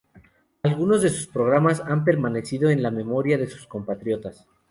[0.63, 4.47] Algunos de sus programas han permanecido en la memoria de sus compatriotas.